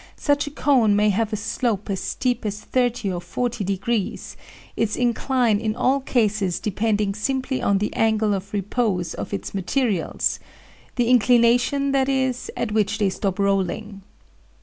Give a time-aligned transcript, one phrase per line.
[0.17, 4.35] Such a cone may have a slope as steep as 30 or 40 degrees,
[4.75, 10.39] its incline in all cases depending simply on the angle of repose of its materials;
[10.95, 14.01] the inclination, that is, at which they stop rolling.